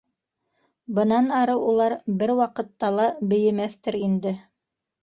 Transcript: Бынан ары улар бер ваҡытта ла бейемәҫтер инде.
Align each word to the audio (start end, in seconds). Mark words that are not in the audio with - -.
Бынан 0.99 1.29
ары 1.41 1.57
улар 1.73 1.97
бер 2.23 2.35
ваҡытта 2.43 2.93
ла 2.99 3.07
бейемәҫтер 3.35 4.05
инде. 4.07 4.39